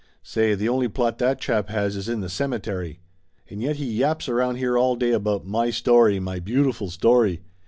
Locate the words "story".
5.69-6.19, 6.89-7.43